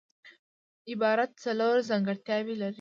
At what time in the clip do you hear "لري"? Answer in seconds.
2.61-2.69